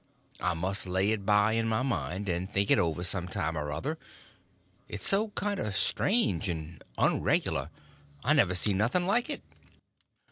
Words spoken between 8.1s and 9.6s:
I never see nothing like it.